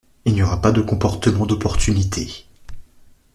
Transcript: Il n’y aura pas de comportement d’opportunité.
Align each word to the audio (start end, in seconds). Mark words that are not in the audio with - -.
Il 0.25 0.33
n’y 0.33 0.41
aura 0.41 0.59
pas 0.59 0.71
de 0.71 0.81
comportement 0.81 1.45
d’opportunité. 1.45 2.47